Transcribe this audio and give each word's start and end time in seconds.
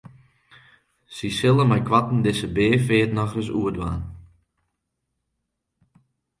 Sy 1.15 1.29
sille 1.37 1.63
meikoarten 1.71 2.19
dizze 2.25 2.47
beafeart 2.55 3.15
nochris 3.15 3.49
oerdwaan. 3.59 4.03